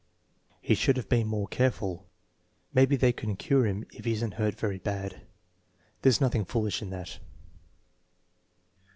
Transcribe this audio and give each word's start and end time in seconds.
"He 0.61 0.73
should 0.73 0.97
have 0.97 1.07
been 1.07 1.27
more 1.27 1.47
careful." 1.47 2.07
"Maybe 2.73 2.95
they 2.95 3.11
can 3.13 3.35
cure 3.35 3.67
him 3.67 3.85
if 3.93 4.03
he 4.03 4.13
is 4.13 4.23
n't 4.23 4.33
hurt 4.33 4.55
very 4.55 4.79
bad." 4.79 5.21
"There's 6.01 6.19
nothing 6.19 6.43
foolish 6.43 6.81
in 6.81 6.89
that." 6.89 7.19